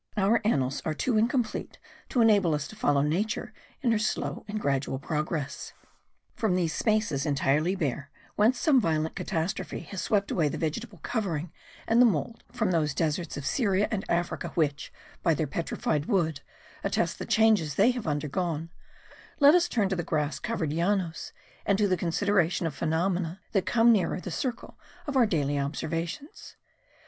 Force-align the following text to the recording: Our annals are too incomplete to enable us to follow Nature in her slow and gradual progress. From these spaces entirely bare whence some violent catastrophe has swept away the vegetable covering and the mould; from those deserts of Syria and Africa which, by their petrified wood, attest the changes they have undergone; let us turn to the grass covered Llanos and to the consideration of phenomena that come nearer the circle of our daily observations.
Our 0.17 0.41
annals 0.43 0.81
are 0.83 0.95
too 0.95 1.15
incomplete 1.15 1.77
to 2.09 2.21
enable 2.21 2.55
us 2.55 2.67
to 2.69 2.75
follow 2.75 3.03
Nature 3.03 3.53
in 3.83 3.91
her 3.91 3.99
slow 3.99 4.43
and 4.47 4.59
gradual 4.59 4.97
progress. 4.97 5.73
From 6.33 6.55
these 6.55 6.73
spaces 6.73 7.23
entirely 7.23 7.75
bare 7.75 8.09
whence 8.35 8.59
some 8.59 8.81
violent 8.81 9.15
catastrophe 9.15 9.81
has 9.81 10.01
swept 10.01 10.31
away 10.31 10.49
the 10.49 10.57
vegetable 10.57 10.97
covering 11.03 11.51
and 11.87 12.01
the 12.01 12.07
mould; 12.07 12.43
from 12.51 12.71
those 12.71 12.95
deserts 12.95 13.37
of 13.37 13.45
Syria 13.45 13.87
and 13.91 14.03
Africa 14.09 14.49
which, 14.55 14.91
by 15.21 15.35
their 15.35 15.45
petrified 15.45 16.07
wood, 16.07 16.41
attest 16.83 17.19
the 17.19 17.25
changes 17.27 17.75
they 17.75 17.91
have 17.91 18.07
undergone; 18.07 18.71
let 19.39 19.53
us 19.53 19.69
turn 19.69 19.87
to 19.89 19.95
the 19.95 20.01
grass 20.01 20.39
covered 20.39 20.73
Llanos 20.73 21.31
and 21.63 21.77
to 21.77 21.87
the 21.87 21.95
consideration 21.95 22.65
of 22.65 22.73
phenomena 22.73 23.39
that 23.51 23.67
come 23.67 23.91
nearer 23.91 24.19
the 24.19 24.31
circle 24.31 24.79
of 25.05 25.15
our 25.15 25.27
daily 25.27 25.59
observations. 25.59 26.55